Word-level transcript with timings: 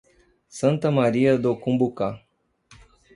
Santa 0.49 0.89
Maria 0.89 1.37
do 1.37 1.55
Cambucá 1.55 2.19